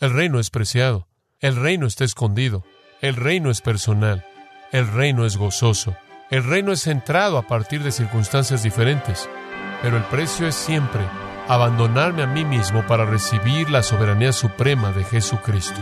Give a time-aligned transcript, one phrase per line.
[0.00, 1.08] El reino es preciado.
[1.40, 2.64] El reino está escondido.
[3.02, 4.24] El reino es personal.
[4.72, 5.94] El reino es gozoso.
[6.30, 9.28] El reino es centrado a partir de circunstancias diferentes.
[9.82, 11.02] Pero el precio es siempre
[11.48, 15.78] abandonarme a mí mismo para recibir la soberanía suprema de Jesucristo.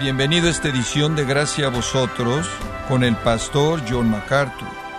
[0.00, 2.48] Bienvenido a esta edición de Gracia a vosotros
[2.88, 4.89] con el pastor John MacArthur.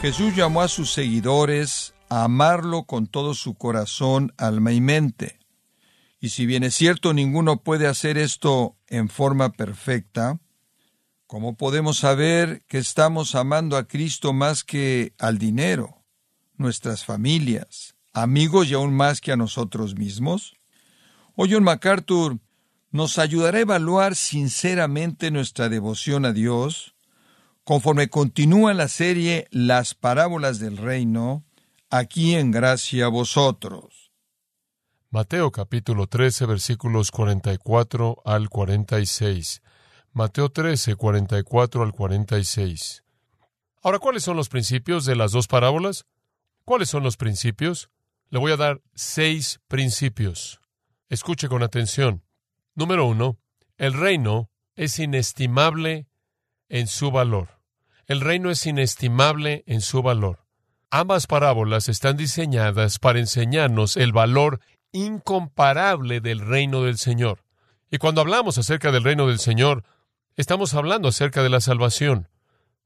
[0.00, 5.38] Jesús llamó a sus seguidores a amarlo con todo su corazón, alma y mente.
[6.18, 10.40] Y si bien es cierto ninguno puede hacer esto en forma perfecta,
[11.26, 16.02] ¿cómo podemos saber que estamos amando a Cristo más que al dinero,
[16.56, 20.54] nuestras familias, amigos y aún más que a nosotros mismos?
[21.34, 22.38] Hoy John MacArthur
[22.90, 26.94] nos ayudará a evaluar sinceramente nuestra devoción a Dios
[27.64, 31.44] conforme continúa la serie Las parábolas del reino,
[31.90, 34.12] aquí en gracia a vosotros.
[35.10, 39.62] Mateo capítulo 13 versículos 44 al 46.
[40.12, 43.04] Mateo 13, 44 al 46.
[43.82, 46.04] Ahora, ¿cuáles son los principios de las dos parábolas?
[46.64, 47.90] ¿Cuáles son los principios?
[48.28, 50.60] Le voy a dar seis principios.
[51.08, 52.22] Escuche con atención.
[52.74, 53.38] Número uno,
[53.78, 56.06] el reino es inestimable
[56.68, 57.59] en su valor.
[58.10, 60.40] El reino es inestimable en su valor.
[60.90, 64.58] Ambas parábolas están diseñadas para enseñarnos el valor
[64.90, 67.44] incomparable del reino del Señor.
[67.88, 69.84] Y cuando hablamos acerca del reino del Señor,
[70.34, 72.26] estamos hablando acerca de la salvación.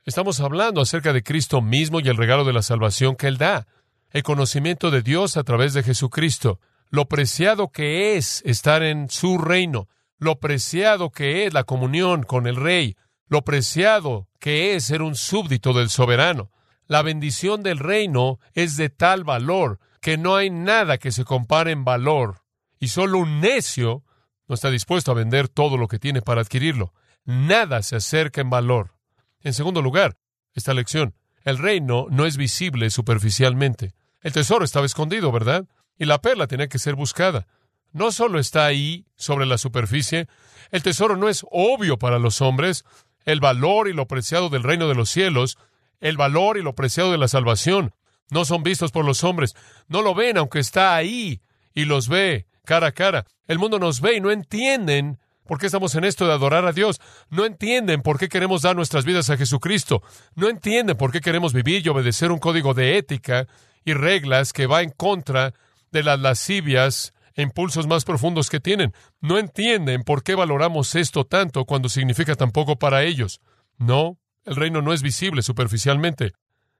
[0.04, 3.66] Estamos hablando acerca de Cristo mismo y el regalo de la salvación que Él da,
[4.10, 9.38] el conocimiento de Dios a través de Jesucristo, lo preciado que es estar en su
[9.38, 12.94] reino, lo preciado que es la comunión con el Rey,
[13.28, 16.50] lo preciado que es ser un súbdito del soberano.
[16.86, 21.70] La bendición del reino es de tal valor que no hay nada que se compare
[21.70, 22.42] en valor,
[22.78, 24.04] y solo un necio
[24.46, 26.92] no está dispuesto a vender todo lo que tiene para adquirirlo.
[27.24, 28.92] Nada se acerca en valor.
[29.40, 30.18] En segundo lugar,
[30.52, 31.14] esta lección,
[31.44, 33.94] el reino no es visible superficialmente.
[34.20, 35.66] El tesoro estaba escondido, ¿verdad?
[35.98, 37.46] Y la perla tenía que ser buscada.
[37.92, 40.26] No solo está ahí, sobre la superficie,
[40.70, 42.84] el tesoro no es obvio para los hombres,
[43.24, 45.58] el valor y lo preciado del reino de los cielos,
[46.00, 47.94] el valor y lo preciado de la salvación,
[48.30, 49.54] no son vistos por los hombres,
[49.88, 51.40] no lo ven aunque está ahí
[51.74, 53.26] y los ve cara a cara.
[53.46, 56.72] El mundo nos ve y no entienden por qué estamos en esto de adorar a
[56.72, 60.02] Dios, no entienden por qué queremos dar nuestras vidas a Jesucristo,
[60.34, 63.46] no entienden por qué queremos vivir y obedecer un código de ética
[63.84, 65.52] y reglas que va en contra
[65.92, 68.92] de las lascivias impulsos más profundos que tienen.
[69.20, 73.40] No entienden por qué valoramos esto tanto cuando significa tan poco para ellos.
[73.78, 76.32] No, el reino no es visible superficialmente.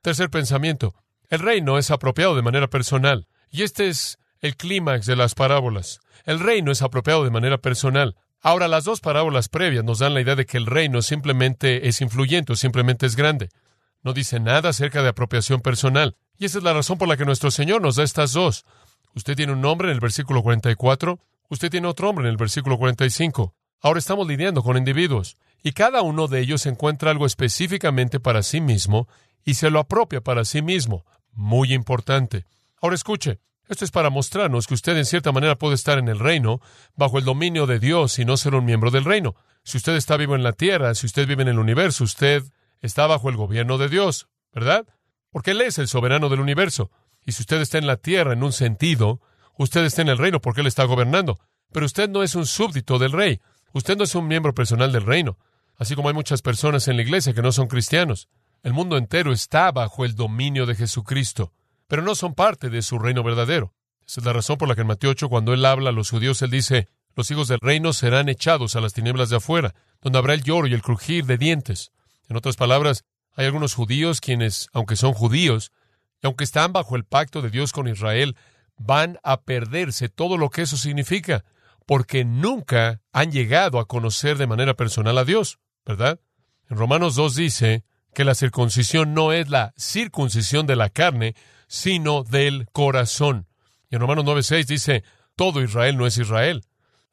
[0.03, 0.95] Tercer pensamiento.
[1.31, 3.27] El reino es apropiado de manera personal.
[3.51, 6.01] Y este es el clímax de las parábolas.
[6.25, 8.17] El reino es apropiado de manera personal.
[8.41, 12.03] Ahora, las dos parábolas previas nos dan la idea de que el reino simplemente es
[12.03, 13.49] influyente o simplemente es grande.
[14.03, 16.17] No dice nada acerca de apropiación personal.
[16.37, 18.67] Y esa es la razón por la que nuestro Señor nos da estas dos.
[19.15, 22.79] Usted tiene un nombre en el versículo 44, usted tiene otro nombre en el versículo
[22.79, 23.55] 45.
[23.81, 28.61] Ahora estamos lidiando con individuos, y cada uno de ellos encuentra algo específicamente para sí
[28.61, 29.09] mismo
[29.45, 31.05] y se lo apropia para sí mismo.
[31.33, 32.45] Muy importante.
[32.81, 36.19] Ahora escuche, esto es para mostrarnos que usted en cierta manera puede estar en el
[36.19, 36.61] reino,
[36.97, 39.37] bajo el dominio de Dios y no ser un miembro del reino.
[39.63, 42.43] Si usted está vivo en la tierra, si usted vive en el universo, usted
[42.83, 44.87] está bajo el gobierno de Dios, ¿verdad?
[45.31, 46.91] Porque Él es el soberano del universo.
[47.25, 49.21] Y si usted está en la tierra en un sentido,
[49.57, 51.39] usted está en el reino porque Él está gobernando.
[51.73, 53.41] Pero usted no es un súbdito del rey.
[53.73, 55.39] Usted no es un miembro personal del reino.
[55.77, 58.29] Así como hay muchas personas en la iglesia que no son cristianos.
[58.63, 61.53] El mundo entero está bajo el dominio de Jesucristo,
[61.89, 63.75] pero no son parte de su reino verdadero.
[64.07, 66.11] Esa es la razón por la que en Mateo 8, cuando él habla a los
[66.11, 70.19] judíos, él dice, los hijos del reino serán echados a las tinieblas de afuera, donde
[70.19, 71.93] habrá el lloro y el crujir de dientes.
[72.29, 75.73] En otras palabras, hay algunos judíos quienes, aunque son judíos,
[76.27, 78.37] aunque están bajo el pacto de Dios con Israel,
[78.77, 81.45] van a perderse todo lo que eso significa,
[81.87, 86.21] porque nunca han llegado a conocer de manera personal a Dios, ¿verdad?
[86.69, 87.85] En Romanos 2 dice
[88.15, 91.35] que la circuncisión no es la circuncisión de la carne,
[91.67, 93.47] sino del corazón.
[93.91, 95.05] Y en Romanos 9.6 dice,
[95.37, 96.65] todo Israel no es Israel.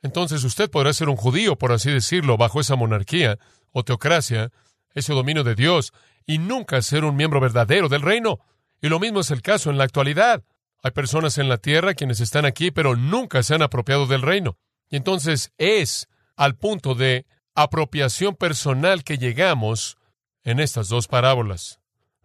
[0.01, 3.37] Entonces usted podrá ser un judío, por así decirlo, bajo esa monarquía
[3.71, 4.51] o teocracia,
[4.93, 5.93] ese dominio de Dios,
[6.25, 8.39] y nunca ser un miembro verdadero del reino.
[8.81, 10.44] Y lo mismo es el caso en la actualidad.
[10.83, 14.57] Hay personas en la tierra quienes están aquí, pero nunca se han apropiado del reino.
[14.89, 19.98] Y entonces es al punto de apropiación personal que llegamos
[20.44, 21.80] en estas dos parábolas.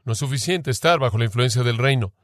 [0.05, 2.15] No es suficiente estar bajo la influencia del reino.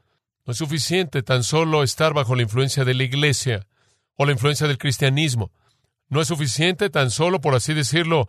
[0.45, 3.67] No es suficiente tan solo estar bajo la influencia de la iglesia
[4.15, 5.51] o la influencia del cristianismo.
[6.09, 8.27] No es suficiente tan solo, por así decirlo,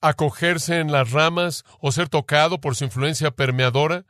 [0.00, 4.04] acogerse en las ramas o ser tocado por su influencia permeadora.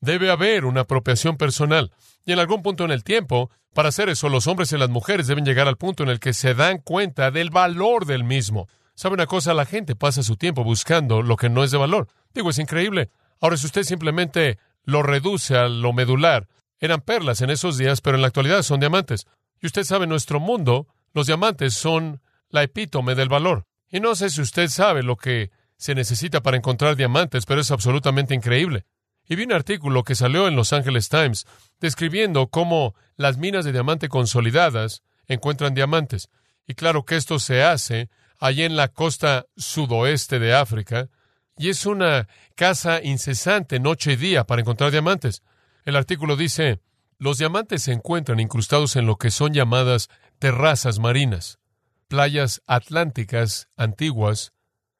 [0.00, 1.92] Debe haber una apropiación personal.
[2.24, 5.26] Y en algún punto en el tiempo, para hacer eso, los hombres y las mujeres
[5.26, 8.68] deben llegar al punto en el que se dan cuenta del valor del mismo.
[8.94, 9.54] ¿Sabe una cosa?
[9.54, 12.08] La gente pasa su tiempo buscando lo que no es de valor.
[12.34, 13.10] Digo, es increíble.
[13.40, 16.48] Ahora, si usted simplemente lo reduce a lo medular,
[16.80, 19.26] eran perlas en esos días, pero en la actualidad son diamantes.
[19.60, 23.66] Y usted sabe, en nuestro mundo, los diamantes son la epítome del valor.
[23.90, 27.70] Y no sé si usted sabe lo que se necesita para encontrar diamantes, pero es
[27.70, 28.84] absolutamente increíble.
[29.28, 31.46] Y vi un artículo que salió en Los Angeles Times
[31.80, 36.30] describiendo cómo las minas de diamante consolidadas encuentran diamantes.
[36.66, 38.08] Y claro que esto se hace
[38.38, 41.08] allí en la costa sudoeste de África,
[41.56, 45.42] y es una caza incesante noche y día para encontrar diamantes.
[45.84, 46.80] El artículo dice,
[47.18, 50.08] los diamantes se encuentran incrustados en lo que son llamadas
[50.38, 51.58] terrazas marinas,
[52.06, 54.52] playas atlánticas antiguas,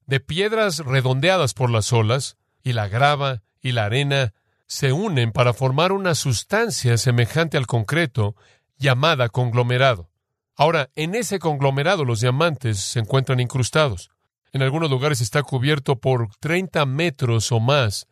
[0.05, 4.33] de piedras redondeadas por las olas, y la grava y la arena
[4.67, 8.35] se unen para formar una sustancia semejante al concreto
[8.77, 10.09] llamada conglomerado.
[10.55, 14.11] Ahora, en ese conglomerado los diamantes se encuentran incrustados.
[14.51, 18.07] En algunos lugares está cubierto por 30 metros o más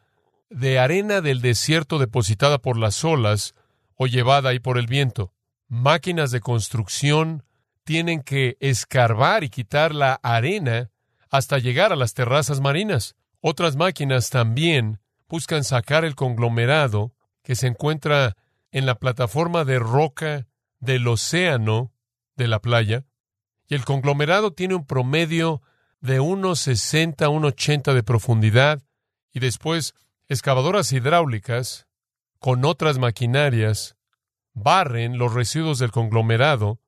[0.50, 3.54] de arena del desierto depositada por las olas
[3.96, 5.34] o llevada ahí por el viento.
[5.68, 7.44] Máquinas de construcción
[7.84, 10.90] tienen que escarbar y quitar la arena
[11.30, 13.16] hasta llegar a las terrazas marinas.
[13.42, 17.14] Otras máquinas también buscan sacar el conglomerado
[17.44, 18.36] que se encuentra
[18.72, 20.48] en la plataforma de roca
[20.80, 21.94] del océano
[22.36, 23.06] de la playa,
[23.68, 25.62] y el conglomerado tiene un promedio
[26.00, 28.84] de unos 60 unos 80 de profundidad,
[29.34, 29.94] y después
[30.30, 31.88] excavadoras hidráulicas
[32.40, 33.96] con otras maquinarias
[34.54, 36.80] barren los residuos del conglomerado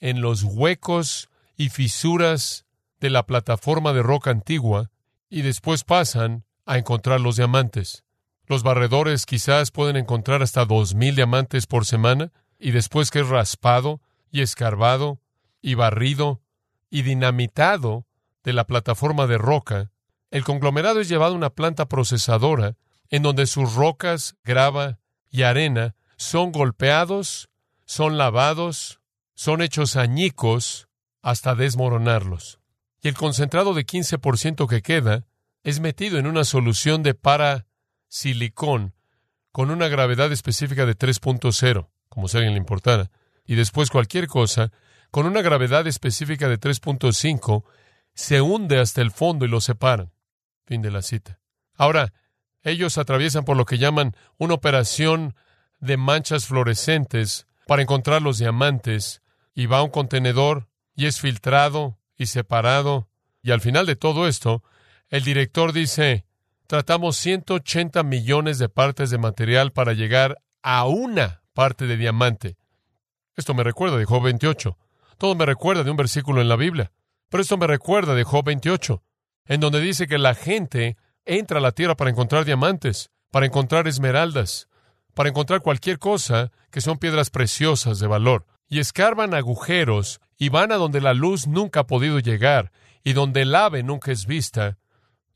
[0.00, 2.66] en los huecos y fisuras
[3.00, 4.90] de la plataforma de roca antigua
[5.28, 8.04] y después pasan a encontrar los diamantes.
[8.46, 13.28] Los barredores quizás pueden encontrar hasta dos mil diamantes por semana y después que es
[13.28, 15.18] raspado y escarbado
[15.62, 16.42] y barrido
[16.90, 18.06] y dinamitado
[18.44, 19.90] de la plataforma de roca,
[20.30, 22.76] el conglomerado es llevado a una planta procesadora
[23.08, 24.98] en donde sus rocas, grava
[25.30, 27.48] y arena son golpeados,
[27.86, 29.00] son lavados,
[29.34, 30.88] son hechos añicos
[31.22, 32.60] hasta desmoronarlos.
[33.00, 35.24] Y el concentrado de 15% que queda
[35.62, 38.94] es metido en una solución de parasilicón
[39.52, 43.10] con una gravedad específica de 3.0, como si alguien le importara,
[43.44, 44.72] y después cualquier cosa
[45.10, 47.64] con una gravedad específica de 3.5
[48.14, 50.12] se hunde hasta el fondo y lo separan.
[50.66, 51.40] Fin de la cita.
[51.74, 52.12] Ahora,
[52.62, 55.34] ellos atraviesan por lo que llaman una operación
[55.80, 59.22] de manchas fluorescentes para encontrar los diamantes
[59.54, 63.08] y va a un contenedor y es filtrado y separado.
[63.42, 64.62] Y al final de todo esto,
[65.10, 66.24] el director dice,
[66.66, 72.56] tratamos 180 millones de partes de material para llegar a una parte de diamante.
[73.36, 74.76] Esto me recuerda de Job 28.
[75.16, 76.92] Todo me recuerda de un versículo en la Biblia.
[77.28, 79.02] Pero esto me recuerda de Job 28,
[79.46, 83.86] en donde dice que la gente entra a la tierra para encontrar diamantes, para encontrar
[83.86, 84.68] esmeraldas,
[85.14, 90.72] para encontrar cualquier cosa que son piedras preciosas de valor, y escarban agujeros y van
[90.72, 92.72] a donde la luz nunca ha podido llegar
[93.04, 94.78] y donde el ave nunca es vista,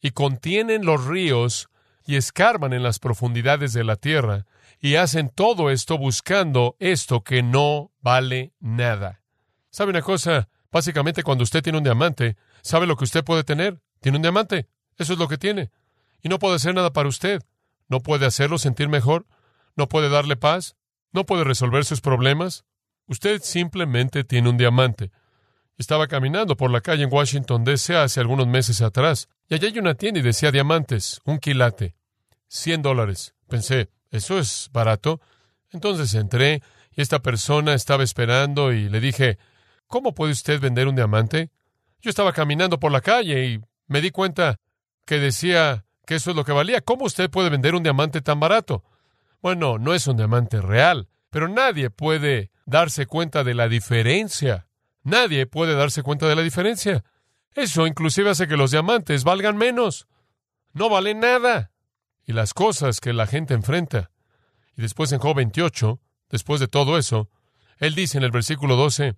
[0.02, 1.71] y contienen los ríos
[2.04, 4.44] y escarban en las profundidades de la tierra,
[4.80, 9.23] y hacen todo esto buscando esto que no vale nada.
[9.71, 10.49] ¿Sabe una cosa?
[10.73, 13.80] Básicamente cuando usted tiene un diamante, ¿sabe lo que usted puede tener?
[14.00, 14.68] Tiene un diamante.
[14.99, 15.71] Eso es lo que tiene.
[16.21, 17.40] Y no puede hacer nada para usted.
[17.88, 19.26] No puede hacerlo sentir mejor.
[19.76, 20.75] No puede darle paz.
[21.12, 22.64] No puede resolver sus problemas.
[23.06, 25.12] Usted simplemente tiene un diamante.
[25.78, 27.97] Estaba caminando por la calle en Washington, D.C.
[27.97, 31.94] hace algunos meses atrás, y allá hay una tienda y decía diamantes, un quilate,
[32.49, 33.35] cien dólares.
[33.49, 35.21] Pensé, eso es barato.
[35.73, 36.62] Entonces entré
[36.97, 39.37] y esta persona estaba esperando y le dije,
[39.88, 41.50] ¿cómo puede usted vender un diamante?
[42.00, 44.56] Yo estaba caminando por la calle y me di cuenta
[45.04, 46.80] que decía que eso es lo que valía.
[46.80, 48.82] ¿Cómo usted puede vender un diamante tan barato?
[49.42, 54.66] Bueno, no es un diamante real, pero nadie puede darse cuenta de la diferencia.
[55.02, 57.04] Nadie puede darse cuenta de la diferencia.
[57.54, 60.06] Eso inclusive hace que los diamantes valgan menos.
[60.73, 61.71] No valen nada.
[62.25, 64.11] Y las cosas que la gente enfrenta.
[64.76, 67.28] Y después en Job 28, después de todo eso,
[67.78, 69.16] él dice en el versículo 12,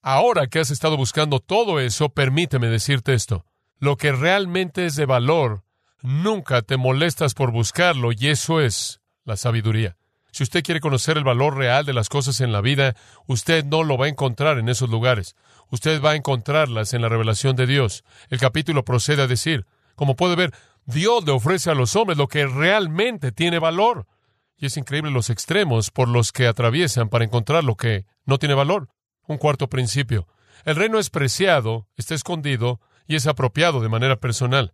[0.00, 3.46] Ahora que has estado buscando todo eso, permíteme decirte esto.
[3.78, 5.64] Lo que realmente es de valor
[6.02, 9.96] nunca te molestas por buscarlo y eso es la sabiduría.
[10.34, 12.96] Si usted quiere conocer el valor real de las cosas en la vida,
[13.28, 15.36] usted no lo va a encontrar en esos lugares.
[15.70, 18.02] Usted va a encontrarlas en la revelación de Dios.
[18.30, 19.64] El capítulo procede a decir,
[19.94, 20.52] como puede ver,
[20.86, 24.08] Dios le ofrece a los hombres lo que realmente tiene valor.
[24.56, 28.56] Y es increíble los extremos por los que atraviesan para encontrar lo que no tiene
[28.56, 28.88] valor.
[29.28, 30.26] Un cuarto principio.
[30.64, 34.72] El reino es preciado, está escondido y es apropiado de manera personal.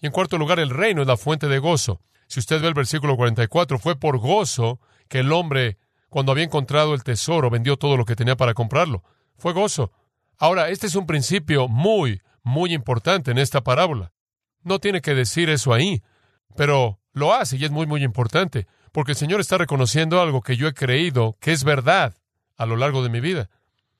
[0.00, 2.00] Y en cuarto lugar, el reino es la fuente de gozo.
[2.26, 6.94] Si usted ve el versículo 44, fue por gozo que el hombre, cuando había encontrado
[6.94, 9.02] el tesoro, vendió todo lo que tenía para comprarlo.
[9.36, 9.92] Fue gozo.
[10.38, 14.12] Ahora, este es un principio muy, muy importante en esta parábola.
[14.62, 16.02] No tiene que decir eso ahí,
[16.56, 20.56] pero lo hace y es muy, muy importante, porque el Señor está reconociendo algo que
[20.56, 22.16] yo he creído que es verdad
[22.56, 23.50] a lo largo de mi vida.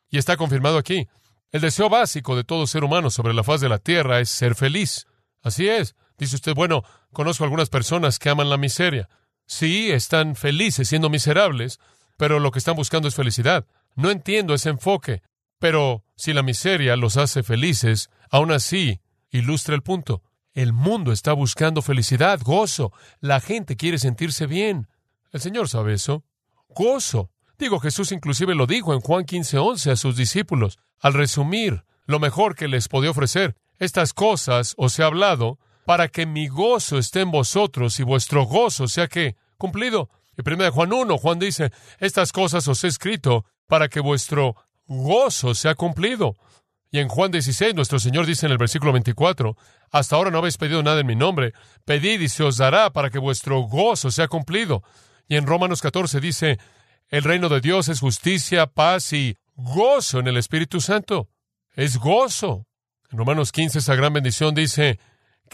[0.08, 1.08] Y está confirmado aquí.
[1.50, 4.54] El deseo básico de todo ser humano sobre la faz de la tierra es ser
[4.54, 5.06] feliz.
[5.42, 5.94] Así es.
[6.18, 6.82] Dice usted, bueno,
[7.12, 9.08] conozco algunas personas que aman la miseria.
[9.46, 11.80] Sí, están felices siendo miserables,
[12.16, 13.66] pero lo que están buscando es felicidad.
[13.94, 15.22] No entiendo ese enfoque,
[15.58, 20.22] pero si la miseria los hace felices, aún así ilustra el punto.
[20.52, 22.92] El mundo está buscando felicidad, gozo.
[23.20, 24.88] La gente quiere sentirse bien.
[25.32, 26.24] El Señor sabe eso.
[26.68, 27.30] Gozo.
[27.58, 30.78] Digo, Jesús inclusive lo dijo en Juan 15:11 a sus discípulos.
[31.00, 36.26] Al resumir lo mejor que les podía ofrecer, estas cosas os he hablado para que
[36.26, 40.10] mi gozo esté en vosotros y vuestro gozo sea que cumplido.
[40.36, 45.54] Y primero Juan 1, Juan dice, estas cosas os he escrito para que vuestro gozo
[45.54, 46.34] sea cumplido.
[46.90, 49.56] Y en Juan 16, nuestro Señor dice en el versículo 24,
[49.90, 51.52] hasta ahora no habéis pedido nada en mi nombre,
[51.84, 54.82] pedid y se os dará para que vuestro gozo sea cumplido.
[55.26, 56.58] Y en Romanos 14 dice,
[57.08, 61.28] el reino de Dios es justicia, paz y gozo en el Espíritu Santo.
[61.74, 62.66] Es gozo.
[63.10, 64.98] En Romanos 15 esa gran bendición dice,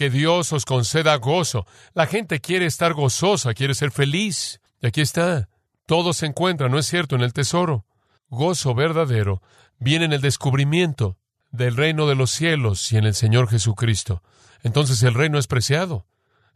[0.00, 1.66] que Dios os conceda gozo.
[1.92, 4.58] La gente quiere estar gozosa, quiere ser feliz.
[4.80, 5.50] Y aquí está.
[5.84, 7.84] Todo se encuentra, ¿no es cierto?, en el tesoro.
[8.30, 9.42] Gozo verdadero
[9.78, 11.18] viene en el descubrimiento
[11.50, 14.22] del reino de los cielos y en el Señor Jesucristo.
[14.62, 16.06] Entonces el reino es preciado.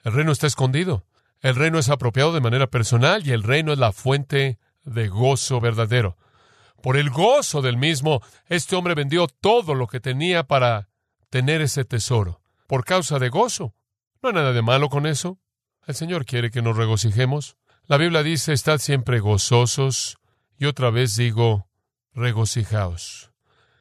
[0.04, 1.04] El reino está escondido.
[1.42, 5.60] El reino es apropiado de manera personal y el reino es la fuente de gozo
[5.60, 6.16] verdadero.
[6.82, 10.88] Por el gozo del mismo, este hombre vendió todo lo que tenía para
[11.28, 13.74] tener ese tesoro por causa de gozo.
[14.22, 15.38] No hay nada de malo con eso.
[15.86, 17.56] El Señor quiere que nos regocijemos.
[17.86, 20.18] La Biblia dice, estad siempre gozosos,
[20.58, 21.68] y otra vez digo,
[22.14, 23.32] regocijaos.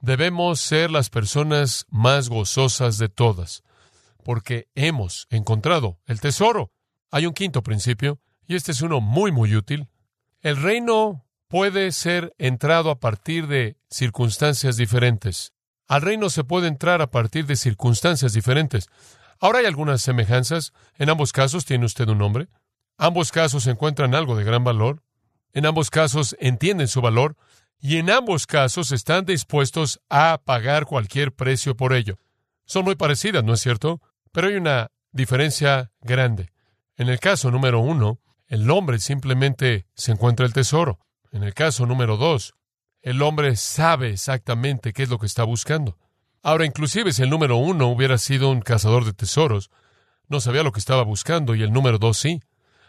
[0.02, 3.64] Debemos ser las personas más gozosas de todas,
[4.24, 6.72] porque hemos encontrado el tesoro.
[7.12, 9.88] Hay un quinto principio, y este es uno muy, muy útil.
[10.42, 15.54] El reino puede ser entrado a partir de circunstancias diferentes.
[15.88, 18.88] Al reino se puede entrar a partir de circunstancias diferentes.
[19.40, 20.74] Ahora hay algunas semejanzas.
[20.98, 22.48] En ambos casos tiene usted un nombre.
[22.98, 25.04] Ambos casos encuentran algo de gran valor.
[25.52, 27.36] En ambos casos entienden su valor.
[27.80, 32.18] Y en ambos casos están dispuestos a pagar cualquier precio por ello.
[32.66, 34.02] Son muy parecidas, ¿no es cierto?
[34.32, 36.54] Pero hay una diferencia grande.
[36.96, 41.00] En el caso número uno, el hombre simplemente se encuentra el tesoro.
[41.32, 42.54] En el caso número dos,
[43.04, 45.98] el hombre sabe exactamente qué es lo que está buscando.
[46.42, 49.70] Ahora, inclusive si el número uno hubiera sido un cazador de tesoros,
[50.30, 52.42] no sabía lo que estaba buscando y el número dos sí.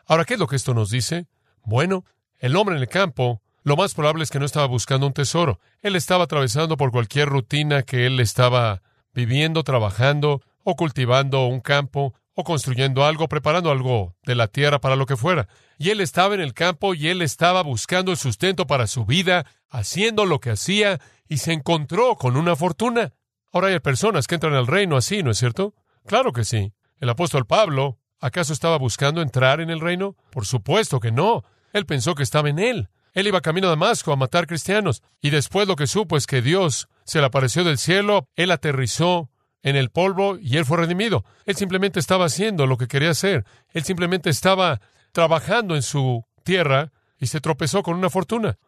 [0.07, 1.27] Ahora, ¿qué es lo que esto nos dice?
[1.65, 2.05] Bueno,
[2.39, 5.59] el hombre en el campo, lo más probable es que no estaba buscando un tesoro.
[5.83, 12.15] Él estaba atravesando por cualquier rutina que él estaba viviendo, trabajando, o cultivando un campo,
[12.35, 15.49] o construyendo algo, preparando algo de la tierra para lo que fuera.
[15.79, 19.47] Y él estaba en el campo y él estaba buscando el sustento para su vida,
[19.71, 23.13] haciendo lo que hacía, y se encontró con una fortuna.
[23.53, 25.75] Ahora hay personas que entran al reino así, ¿no es cierto?
[26.07, 26.73] Claro que sí.
[26.99, 30.17] El apóstol Pablo, ¿acaso estaba buscando entrar en el reino?
[30.31, 31.45] Por supuesto que no.
[31.73, 32.89] Él pensó que estaba en él.
[33.13, 36.43] Él iba camino a Damasco a matar cristianos, y después lo que supo es que
[36.43, 39.31] Dios se le apareció del cielo, él aterrizó
[39.65, 41.25] en el polvo y él fue redimido.
[41.47, 43.45] Él simplemente estaba haciendo lo que quería hacer.
[43.73, 44.81] Él simplemente estaba
[45.11, 48.59] trabajando en su tierra y se tropezó con una fortuna.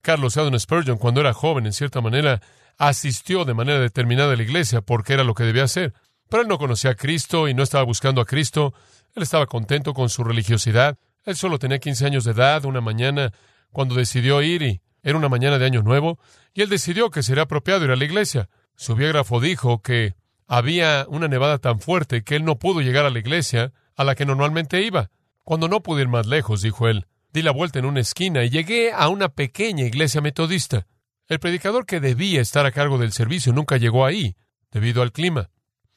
[0.00, 2.40] Carlos Adon Spurgeon, cuando era joven, en cierta manera,
[2.78, 5.92] asistió de manera determinada a la iglesia porque era lo que debía hacer.
[6.30, 8.72] Pero él no conocía a Cristo y no estaba buscando a Cristo.
[9.14, 10.96] Él estaba contento con su religiosidad.
[11.24, 13.32] Él solo tenía 15 años de edad una mañana
[13.72, 16.18] cuando decidió ir y era una mañana de año nuevo
[16.54, 18.48] y él decidió que sería apropiado ir a la iglesia.
[18.74, 20.14] Su biógrafo dijo que
[20.46, 24.14] había una nevada tan fuerte que él no pudo llegar a la iglesia a la
[24.14, 25.10] que normalmente iba.
[25.42, 28.50] Cuando no pude ir más lejos, dijo él, di la vuelta en una esquina y
[28.50, 30.86] llegué a una pequeña iglesia metodista.
[31.28, 34.36] El predicador que debía estar a cargo del servicio nunca llegó ahí,
[34.70, 35.50] debido al clima.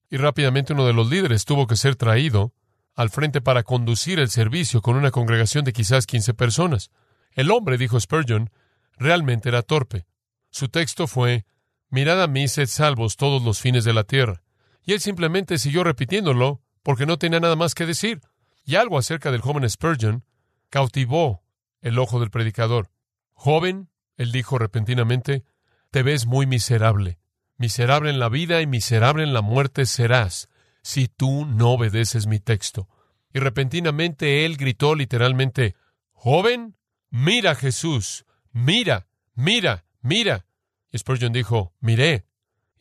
[0.10, 2.54] Y rápidamente uno de los líderes tuvo que ser traído
[2.96, 6.90] al frente para conducir el servicio con una congregación de quizás 15 personas.
[7.34, 8.50] El hombre, dijo Spurgeon,
[8.98, 10.06] realmente era torpe.
[10.50, 11.46] Su texto fue,
[11.90, 14.44] Mirad a mí, sed salvos todos los fines de la tierra.
[14.84, 18.22] Y él simplemente siguió repitiéndolo porque no tenía nada más que decir.
[18.66, 20.24] Y algo acerca del joven Spurgeon
[20.70, 21.44] cautivó
[21.82, 22.92] el ojo del predicador.
[23.34, 25.44] Joven, él dijo repentinamente,
[25.92, 27.20] te ves muy miserable.
[27.58, 30.50] Miserable en la vida y miserable en la muerte serás
[30.82, 32.88] si tú no obedeces mi texto.
[33.34, 35.76] Y repentinamente él gritó literalmente,
[36.12, 36.78] Joven,
[37.10, 40.46] mira Jesús, mira, mira, mira.
[40.92, 42.26] Y Spurgeon dijo, miré.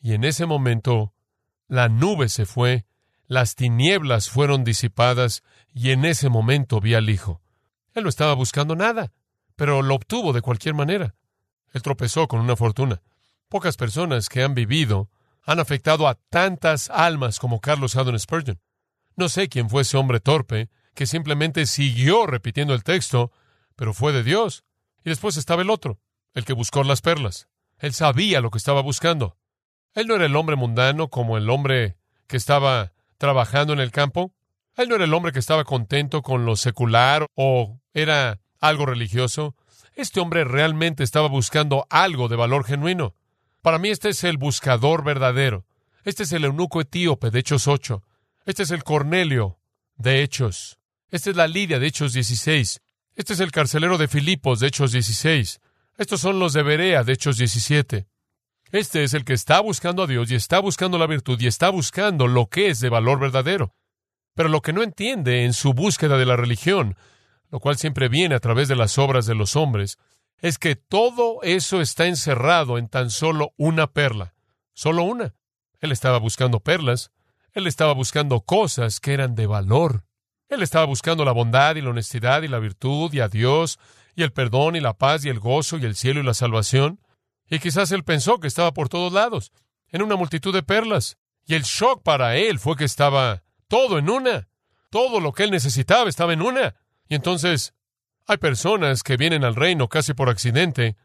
[0.01, 1.13] Y en ese momento
[1.67, 2.85] la nube se fue,
[3.27, 7.41] las tinieblas fueron disipadas, y en ese momento vi al Hijo.
[7.93, 9.11] Él no estaba buscando nada,
[9.55, 11.15] pero lo obtuvo de cualquier manera.
[11.73, 13.01] Él tropezó con una fortuna.
[13.49, 15.09] Pocas personas que han vivido
[15.43, 18.59] han afectado a tantas almas como Carlos Haddon Spurgeon.
[19.15, 23.31] No sé quién fue ese hombre torpe que simplemente siguió repitiendo el texto,
[23.75, 24.63] pero fue de Dios.
[25.03, 25.99] Y después estaba el otro,
[26.33, 27.47] el que buscó las perlas.
[27.79, 29.37] Él sabía lo que estaba buscando.
[29.93, 34.33] Él no era el hombre mundano como el hombre que estaba trabajando en el campo.
[34.75, 39.55] Él no era el hombre que estaba contento con lo secular o era algo religioso.
[39.95, 43.15] Este hombre realmente estaba buscando algo de valor genuino.
[43.61, 45.65] Para mí este es el buscador verdadero.
[46.03, 48.03] Este es el eunuco etíope de Hechos 8.
[48.45, 49.59] Este es el Cornelio
[49.97, 50.79] de Hechos.
[51.09, 52.81] Esta es la Lidia de Hechos 16.
[53.15, 55.59] Este es el carcelero de Filipos de Hechos 16.
[55.99, 58.07] Estos son los de Berea de Hechos 17.
[58.71, 61.69] Este es el que está buscando a Dios y está buscando la virtud y está
[61.71, 63.75] buscando lo que es de valor verdadero.
[64.33, 66.95] Pero lo que no entiende en su búsqueda de la religión,
[67.51, 69.97] lo cual siempre viene a través de las obras de los hombres,
[70.37, 74.33] es que todo eso está encerrado en tan solo una perla,
[74.71, 75.35] solo una.
[75.81, 77.11] Él estaba buscando perlas,
[77.51, 80.05] él estaba buscando cosas que eran de valor.
[80.47, 83.79] Él estaba buscando la bondad y la honestidad y la virtud y a Dios
[84.19, 86.99] y el perdón y la paz y el gozo y el cielo y la salvación.
[87.49, 89.51] Y quizás él pensó que estaba por todos lados,
[89.87, 91.17] en una multitud de perlas.
[91.45, 94.49] Y el shock para él fue que estaba todo en una.
[94.89, 96.75] Todo lo que él necesitaba estaba en una.
[97.07, 97.73] Y entonces
[98.27, 100.97] hay personas que vienen al reino casi por accidente,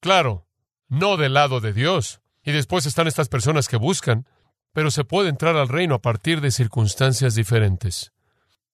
[0.00, 0.46] claro,
[0.88, 2.20] no del lado de Dios.
[2.44, 4.26] Y después están estas personas que buscan,
[4.72, 8.12] pero se puede entrar al reino a partir de circunstancias diferentes.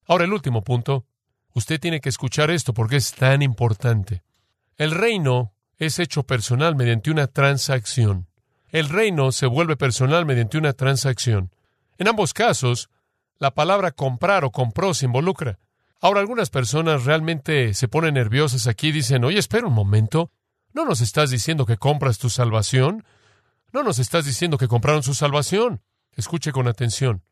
[0.05, 1.07] Ahora el último punto.
[1.55, 4.23] Usted tiene que escuchar esto porque es tan importante.
[4.77, 8.29] El reino es hecho personal mediante una transacción.
[8.71, 11.53] El reino se vuelve personal mediante una transacción.
[11.97, 12.91] En ambos casos,
[13.39, 15.61] la palabra comprar o compró se involucra.
[16.01, 20.33] Ahora, algunas personas realmente se ponen nerviosas aquí y dicen, oye, espera un momento,
[20.73, 23.05] ¿no nos estás diciendo que compras tu salvación?
[23.73, 25.83] No nos estás diciendo que compraron su salvación.
[26.13, 27.23] Escuche con atención.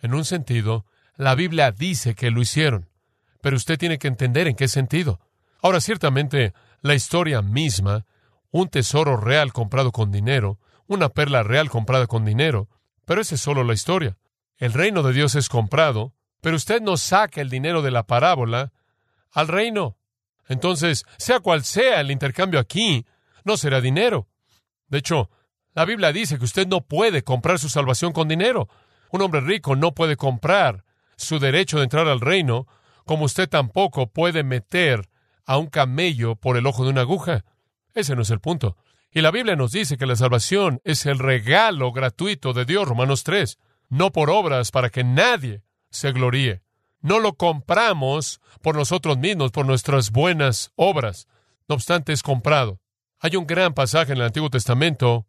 [0.00, 2.88] En un sentido, la Biblia dice que lo hicieron,
[3.40, 5.20] pero usted tiene que entender en qué sentido.
[5.62, 8.06] Ahora, ciertamente, la historia misma,
[8.50, 12.68] un tesoro real comprado con dinero, una perla real comprada con dinero,
[13.04, 14.16] pero esa es solo la historia.
[14.56, 18.72] El reino de Dios es comprado, pero usted no saca el dinero de la parábola
[19.32, 19.96] al reino.
[20.48, 23.06] Entonces, sea cual sea el intercambio aquí,
[23.44, 24.28] no será dinero.
[24.88, 25.30] De hecho,
[25.74, 28.68] la Biblia dice que usted no puede comprar su salvación con dinero.
[29.10, 30.84] Un hombre rico no puede comprar
[31.16, 32.66] su derecho de entrar al reino,
[33.08, 35.08] como usted tampoco puede meter
[35.46, 37.42] a un camello por el ojo de una aguja.
[37.94, 38.76] Ese no es el punto.
[39.10, 43.24] Y la Biblia nos dice que la salvación es el regalo gratuito de Dios, Romanos
[43.24, 46.60] 3, no por obras para que nadie se gloríe.
[47.00, 51.28] No lo compramos por nosotros mismos, por nuestras buenas obras.
[51.66, 52.78] No obstante, es comprado.
[53.20, 55.26] Hay un gran pasaje en el Antiguo Testamento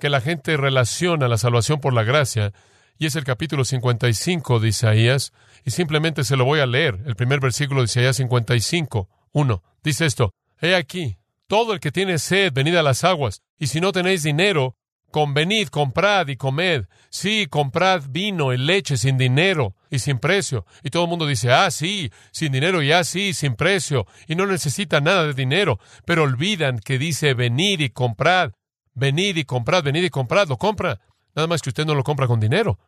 [0.00, 2.54] que la gente relaciona la salvación por la gracia,
[2.98, 5.32] y es el capítulo 55 de Isaías,
[5.64, 9.62] y simplemente se lo voy a leer, el primer versículo de Isaías 55, 1.
[9.82, 13.80] Dice esto, He aquí, todo el que tiene sed, venid a las aguas, y si
[13.80, 14.76] no tenéis dinero,
[15.10, 16.84] Convenid, comprad y comed.
[17.08, 20.66] Sí, comprad vino y leche sin dinero y sin precio.
[20.82, 24.06] Y todo el mundo dice, ah, sí, sin dinero y ah, sin precio.
[24.26, 25.80] Y no necesita nada de dinero.
[26.04, 28.52] Pero olvidan que dice, venid y comprad.
[28.94, 30.48] Venid y comprad, venid y comprad.
[30.48, 31.00] Lo compra.
[31.34, 32.78] Nada más que usted no lo compra con dinero.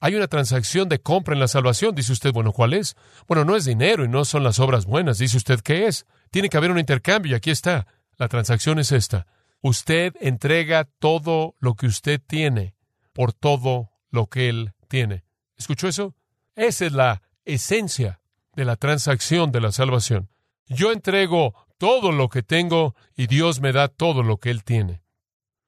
[0.00, 1.94] Hay una transacción de compra en la salvación.
[1.94, 2.96] Dice usted, bueno, ¿cuál es?
[3.26, 5.18] Bueno, no es dinero y no son las obras buenas.
[5.18, 6.06] Dice usted, ¿qué es?
[6.30, 7.86] Tiene que haber un intercambio y aquí está.
[8.16, 9.26] La transacción es esta.
[9.60, 12.74] Usted entrega todo lo que usted tiene
[13.12, 15.24] por todo lo que Él tiene.
[15.56, 16.14] ¿Escuchó eso?
[16.54, 18.20] Esa es la esencia
[18.54, 20.28] de la transacción de la salvación.
[20.66, 25.02] Yo entrego todo lo que tengo y Dios me da todo lo que Él tiene.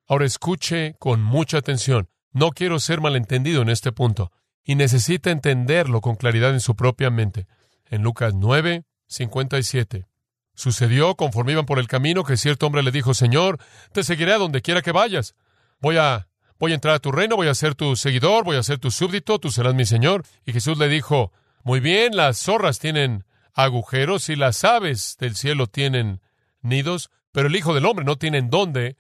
[0.07, 2.09] Ahora escuche con mucha atención.
[2.33, 4.33] No quiero ser malentendido en este punto.
[4.63, 7.49] y necesita entenderlo con claridad en su propia mente.
[7.87, 10.07] En Lucas 9, 57.
[10.55, 13.59] Sucedió conforme iban por el camino que cierto hombre le dijo, Señor,
[13.93, 15.35] te seguiré a donde quiera que vayas.
[15.81, 18.63] Voy a, voy a entrar a tu reino, voy a ser tu seguidor, voy a
[18.63, 20.25] ser tu súbdito, tú serás mi Señor.
[20.45, 21.33] Y Jesús le dijo,
[21.65, 26.21] muy bien, las zorras tienen agujeros y las aves del cielo tienen
[26.61, 28.97] nidos, pero el Hijo del Hombre no tiene en dónde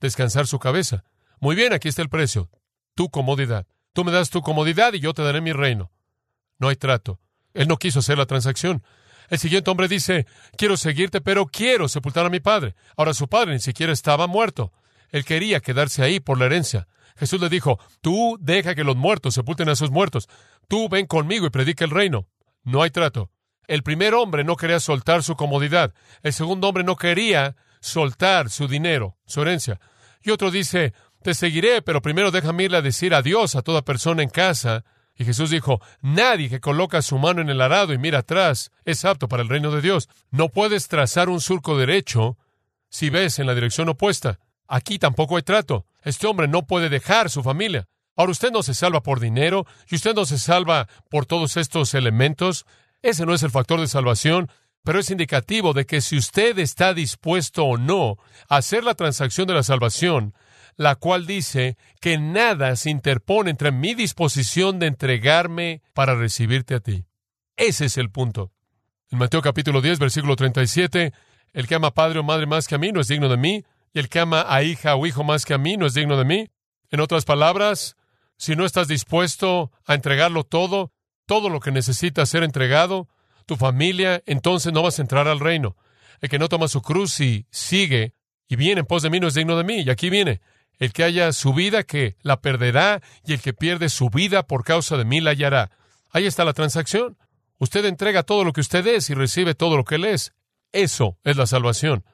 [0.00, 1.04] descansar su cabeza.
[1.40, 2.50] Muy bien, aquí está el precio,
[2.94, 3.66] tu comodidad.
[3.92, 5.90] Tú me das tu comodidad y yo te daré mi reino.
[6.58, 7.20] No hay trato.
[7.54, 8.82] Él no quiso hacer la transacción.
[9.28, 12.74] El siguiente hombre dice, quiero seguirte, pero quiero sepultar a mi padre.
[12.96, 14.72] Ahora su padre ni siquiera estaba muerto.
[15.10, 16.88] Él quería quedarse ahí por la herencia.
[17.16, 20.28] Jesús le dijo, tú deja que los muertos sepulten a sus muertos.
[20.68, 22.28] Tú ven conmigo y predica el reino.
[22.62, 23.30] No hay trato.
[23.66, 25.94] El primer hombre no quería soltar su comodidad.
[26.22, 29.80] El segundo hombre no quería soltar su dinero, su herencia.
[30.22, 30.92] Y otro dice,
[31.26, 34.84] te seguiré, pero primero déjame irle a decir adiós a toda persona en casa.
[35.16, 39.04] Y Jesús dijo, nadie que coloca su mano en el arado y mira atrás es
[39.04, 40.08] apto para el reino de Dios.
[40.30, 42.38] No puedes trazar un surco derecho
[42.90, 44.38] si ves en la dirección opuesta.
[44.68, 45.84] Aquí tampoco hay trato.
[46.04, 47.88] Este hombre no puede dejar su familia.
[48.14, 51.92] Ahora usted no se salva por dinero y usted no se salva por todos estos
[51.94, 52.66] elementos.
[53.02, 54.48] Ese no es el factor de salvación,
[54.84, 58.16] pero es indicativo de que si usted está dispuesto o no
[58.48, 60.32] a hacer la transacción de la salvación,
[60.76, 66.80] la cual dice que nada se interpone entre mi disposición de entregarme para recibirte a
[66.80, 67.06] ti.
[67.56, 68.52] Ese es el punto.
[69.10, 71.12] En Mateo capítulo 10, versículo 37,
[71.52, 73.64] el que ama padre o madre más que a mí no es digno de mí,
[73.92, 76.18] y el que ama a hija o hijo más que a mí no es digno
[76.18, 76.50] de mí.
[76.90, 77.96] En otras palabras,
[78.36, 80.92] si no estás dispuesto a entregarlo todo,
[81.24, 83.08] todo lo que necesita ser entregado,
[83.46, 85.76] tu familia, entonces no vas a entrar al reino.
[86.20, 88.14] El que no toma su cruz y sigue
[88.48, 89.82] y viene en pos de mí no es digno de mí.
[89.82, 90.40] Y aquí viene.
[90.78, 94.64] El que haya su vida, que la perderá, y el que pierde su vida por
[94.64, 95.70] causa de mí la hallará.
[96.10, 97.16] Ahí está la transacción.
[97.58, 100.32] Usted entrega todo lo que usted es y recibe todo lo que él es.
[100.72, 102.04] Eso es la salvación.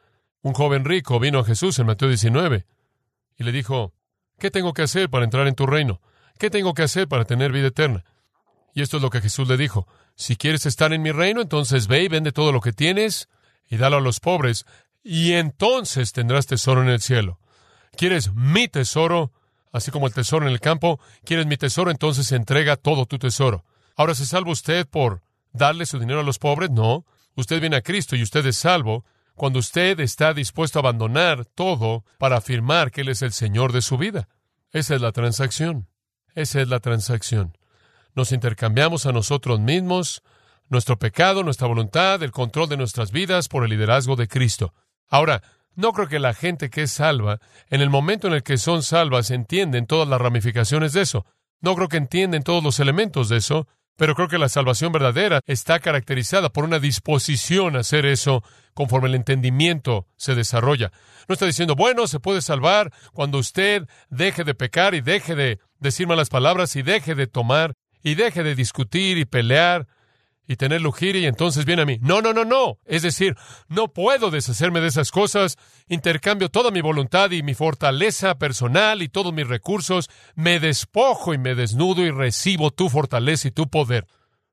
[0.42, 2.66] Un joven rico vino a Jesús en Mateo 19
[3.36, 3.92] y le dijo,
[4.38, 6.00] ¿qué tengo que hacer para entrar en tu reino?
[6.38, 8.04] ¿Qué tengo que hacer para tener vida eterna?
[8.74, 9.86] Y esto es lo que Jesús le dijo.
[10.14, 13.28] Si quieres estar en mi reino, entonces ve y vende todo lo que tienes
[13.68, 14.66] y dalo a los pobres,
[15.02, 17.38] y entonces tendrás tesoro en el cielo.
[17.96, 19.32] ¿Quieres mi tesoro?
[19.72, 21.90] Así como el tesoro en el campo, ¿quieres mi tesoro?
[21.90, 23.64] Entonces entrega todo tu tesoro.
[23.96, 26.70] Ahora, ¿se salva usted por darle su dinero a los pobres?
[26.70, 27.06] No.
[27.34, 32.04] Usted viene a Cristo y usted es salvo cuando usted está dispuesto a abandonar todo
[32.18, 34.28] para afirmar que Él es el Señor de su vida.
[34.72, 35.88] Esa es la transacción.
[36.34, 37.56] Esa es la transacción.
[38.14, 40.22] Nos intercambiamos a nosotros mismos,
[40.68, 44.74] nuestro pecado, nuestra voluntad, el control de nuestras vidas por el liderazgo de Cristo.
[45.08, 45.42] Ahora,
[45.74, 47.38] no creo que la gente que es salva,
[47.70, 51.26] en el momento en el que son salvas, entienden todas las ramificaciones de eso.
[51.60, 55.40] No creo que entienden todos los elementos de eso, pero creo que la salvación verdadera
[55.46, 58.42] está caracterizada por una disposición a hacer eso
[58.74, 60.92] conforme el entendimiento se desarrolla.
[61.28, 65.60] No está diciendo, bueno, se puede salvar cuando usted deje de pecar y deje de
[65.78, 69.86] decir malas palabras y deje de tomar y deje de discutir y pelear
[70.46, 71.98] y tener lujuria y entonces viene a mí.
[72.00, 72.78] No, no, no, no.
[72.84, 73.36] Es decir,
[73.68, 75.56] no puedo deshacerme de esas cosas.
[75.88, 80.10] Intercambio toda mi voluntad y mi fortaleza personal y todos mis recursos.
[80.34, 84.06] Me despojo y me desnudo y recibo tu fortaleza y tu poder.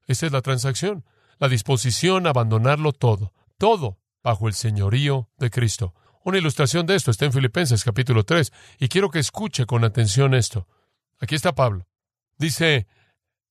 [0.07, 1.05] Esa es la transacción.
[1.39, 3.33] La disposición a abandonarlo todo.
[3.57, 5.93] Todo bajo el señorío de Cristo.
[6.23, 10.33] Una ilustración de esto está en Filipenses capítulo 3 y quiero que escuche con atención
[10.33, 10.67] esto.
[11.19, 11.87] Aquí está Pablo.
[12.37, 12.87] Dice,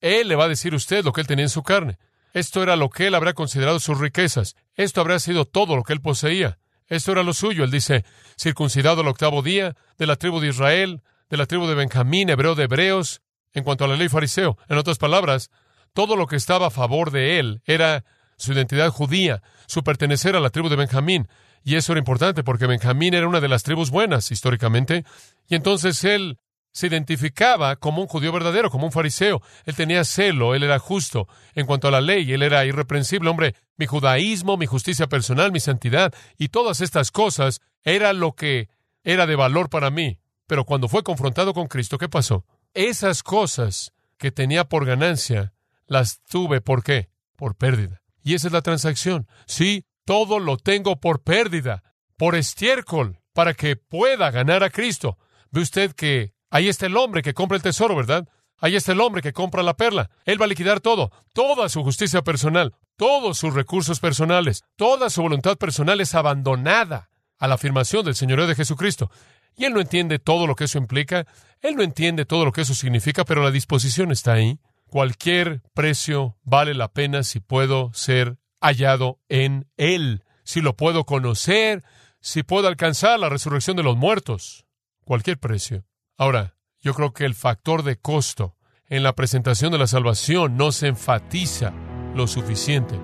[0.01, 1.99] él le va a decir a usted lo que él tenía en su carne.
[2.33, 4.57] Esto era lo que él habría considerado sus riquezas.
[4.75, 6.59] Esto habría sido todo lo que él poseía.
[6.87, 7.65] Esto era lo suyo.
[7.65, 8.05] Él dice,
[8.39, 12.55] circuncidado al octavo día, de la tribu de Israel, de la tribu de Benjamín, hebreo
[12.55, 13.21] de hebreos,
[13.53, 14.59] en cuanto a la ley fariseo.
[14.69, 15.51] En otras palabras,
[15.93, 18.05] todo lo que estaba a favor de él era
[18.37, 21.29] su identidad judía, su pertenecer a la tribu de Benjamín.
[21.65, 25.05] Y eso era importante porque Benjamín era una de las tribus buenas históricamente.
[25.49, 26.39] Y entonces él
[26.73, 29.43] se identificaba como un judío verdadero, como un fariseo.
[29.65, 31.29] Él tenía celo, él era justo.
[31.55, 33.31] En cuanto a la ley, él era irreprensible.
[33.31, 38.69] Hombre, mi judaísmo, mi justicia personal, mi santidad y todas estas cosas era lo que
[39.03, 40.19] era de valor para mí.
[40.47, 42.45] Pero cuando fue confrontado con Cristo, ¿qué pasó?
[42.75, 45.53] Esas cosas que tenía por ganancia,
[45.87, 47.09] las tuve por qué?
[47.37, 48.03] Por pérdida.
[48.23, 49.27] Y esa es la transacción.
[49.47, 51.83] Sí, todo lo tengo por pérdida,
[52.17, 55.19] por estiércol, para que pueda ganar a Cristo.
[55.51, 58.29] Ve usted que Ahí está el hombre que compra el tesoro, ¿verdad?
[58.59, 60.11] Ahí está el hombre que compra la perla.
[60.25, 65.23] Él va a liquidar todo, toda su justicia personal, todos sus recursos personales, toda su
[65.23, 69.11] voluntad personal es abandonada a la afirmación del Señorío de Jesucristo.
[69.57, 71.27] Y él no entiende todo lo que eso implica,
[71.61, 74.59] él no entiende todo lo que eso significa, pero la disposición está ahí.
[74.87, 81.85] Cualquier precio vale la pena si puedo ser hallado en Él, si lo puedo conocer,
[82.21, 84.65] si puedo alcanzar la resurrección de los muertos.
[85.05, 85.85] Cualquier precio.
[86.21, 88.57] Ahora, yo creo que el factor de costo
[88.89, 91.73] en la presentación de la salvación no se enfatiza
[92.17, 92.99] lo suficiente.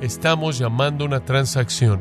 [0.00, 2.00] Estamos llamando una transacción.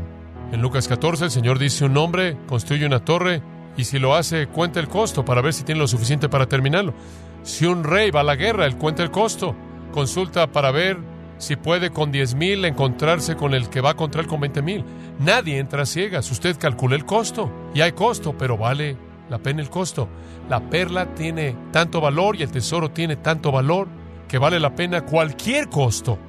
[0.52, 3.42] En Lucas 14 el Señor dice un hombre construye una torre
[3.76, 6.94] y si lo hace cuenta el costo para ver si tiene lo suficiente para terminarlo.
[7.42, 9.56] Si un rey va a la guerra, él cuenta el costo.
[9.92, 11.00] Consulta para ver
[11.40, 14.86] si puede con diez mil encontrarse con el que va contra él con veinte mil.
[15.18, 16.30] Nadie entra a ciegas.
[16.30, 17.52] Usted calcula el costo.
[17.74, 18.96] Y hay costo, pero vale
[19.32, 20.10] la pena el costo.
[20.50, 23.88] La perla tiene tanto valor y el tesoro tiene tanto valor
[24.28, 26.20] que vale la pena cualquier costo.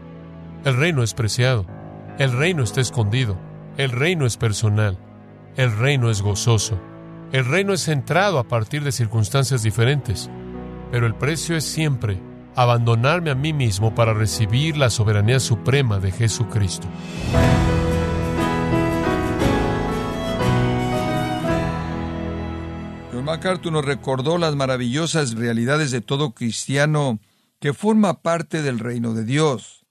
[0.64, 1.66] El reino es preciado.
[2.18, 3.36] El reino está escondido.
[3.76, 4.96] El reino es personal.
[5.56, 6.80] El reino es gozoso.
[7.32, 10.30] El reino es centrado a partir de circunstancias diferentes.
[10.92, 12.20] Pero el precio es siempre
[12.54, 16.86] abandonarme a mí mismo para recibir la soberanía suprema de Jesucristo.
[23.12, 27.20] John MacArthur nos recordó las maravillosas realidades de todo cristiano
[27.60, 29.84] que forma parte del reino de Dios,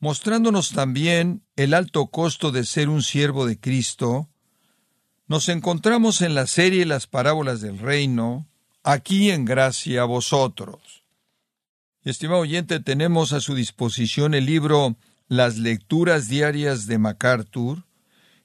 [0.00, 4.30] mostrándonos también el alto costo de ser un siervo de Cristo.
[5.26, 8.48] Nos encontramos en la serie Las parábolas del reino,
[8.82, 11.04] aquí en gracia a vosotros.
[12.04, 14.96] Estimado oyente, tenemos a su disposición el libro
[15.28, 17.84] Las lecturas diarias de MacArthur,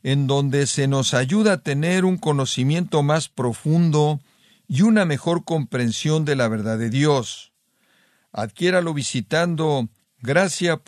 [0.03, 4.19] en donde se nos ayuda a tener un conocimiento más profundo
[4.67, 7.53] y una mejor comprensión de la verdad de Dios.
[8.31, 10.79] Adquiéralo visitando gracia.org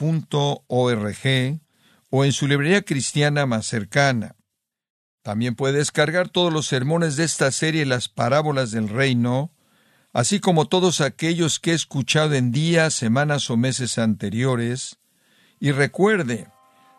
[2.10, 4.36] o en su librería cristiana más cercana.
[5.22, 9.52] También puede descargar todos los sermones de esta serie Las parábolas del reino,
[10.14, 14.98] así como todos aquellos que he escuchado en días, semanas o meses anteriores.
[15.60, 16.48] Y recuerde,